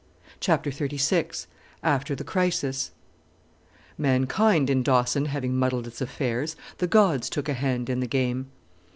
[0.39, 1.45] CHAPTER XXXVI
[1.83, 2.89] AFTER THE CRISIS
[3.99, 8.47] Mankind in Dawson having muddled its affairs, the gods took a hand in the game.